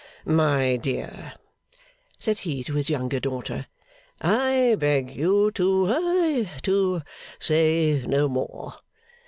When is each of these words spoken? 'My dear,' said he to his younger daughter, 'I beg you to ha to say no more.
'My 0.25 0.77
dear,' 0.77 1.33
said 2.17 2.39
he 2.39 2.63
to 2.63 2.73
his 2.73 2.89
younger 2.89 3.19
daughter, 3.19 3.67
'I 4.19 4.77
beg 4.79 5.11
you 5.15 5.51
to 5.51 5.85
ha 5.85 6.57
to 6.63 7.03
say 7.39 8.03
no 8.07 8.27
more. 8.27 8.73